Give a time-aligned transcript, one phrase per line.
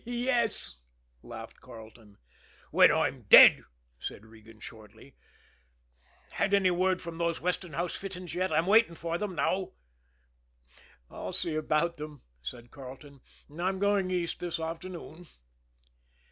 [0.03, 0.77] "Yes,"
[1.21, 2.17] laughed Carleton.
[2.71, 3.65] "When I'm dead,"
[3.99, 5.15] said Regan shortly.
[6.31, 8.51] "Had any word from those Westinghouse fittings yet?
[8.51, 9.73] I'm waiting for them now."
[11.11, 13.21] "I'll see about them," said Carleton.
[13.55, 15.27] "I'm going East this afternoon."